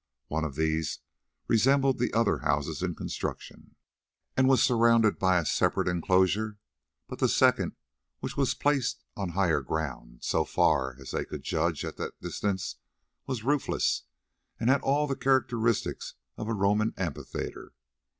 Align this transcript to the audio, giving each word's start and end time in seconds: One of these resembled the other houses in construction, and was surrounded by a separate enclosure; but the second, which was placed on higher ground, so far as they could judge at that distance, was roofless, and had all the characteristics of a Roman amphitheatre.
One 0.29 0.43
of 0.43 0.55
these 0.55 0.97
resembled 1.47 1.99
the 1.99 2.11
other 2.11 2.39
houses 2.39 2.81
in 2.81 2.95
construction, 2.95 3.75
and 4.35 4.47
was 4.49 4.63
surrounded 4.63 5.19
by 5.19 5.37
a 5.37 5.45
separate 5.45 5.87
enclosure; 5.87 6.57
but 7.07 7.19
the 7.19 7.29
second, 7.29 7.75
which 8.19 8.35
was 8.35 8.55
placed 8.55 9.03
on 9.15 9.29
higher 9.29 9.61
ground, 9.61 10.23
so 10.23 10.43
far 10.43 10.95
as 10.99 11.11
they 11.11 11.23
could 11.23 11.43
judge 11.43 11.85
at 11.85 11.97
that 11.97 12.19
distance, 12.19 12.77
was 13.27 13.43
roofless, 13.43 14.05
and 14.59 14.71
had 14.71 14.81
all 14.81 15.05
the 15.05 15.15
characteristics 15.15 16.15
of 16.35 16.47
a 16.47 16.53
Roman 16.55 16.95
amphitheatre. 16.97 17.73